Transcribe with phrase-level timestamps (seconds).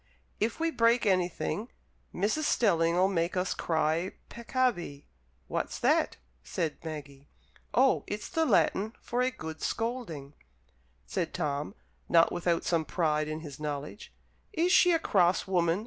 [0.39, 1.69] If we break anything,
[2.11, 2.45] Mrs.
[2.45, 5.05] Stelling'll make us cry peccavi."
[5.47, 7.27] "What's that?" said Maggie.
[7.71, 10.33] "Oh, it's the Latin for a good scolding,"
[11.05, 11.75] said Tom,
[12.09, 14.11] not without some pride in his knowledge.
[14.53, 15.79] "Is she a cross woman?"